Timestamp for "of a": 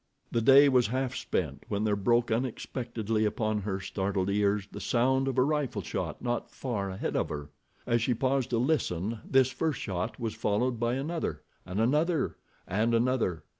5.27-5.43